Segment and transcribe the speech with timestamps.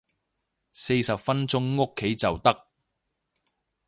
[0.73, 2.65] 四十分鐘屋企就得